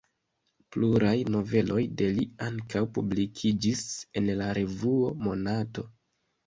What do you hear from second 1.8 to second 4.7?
de li ankaŭ publikiĝis en la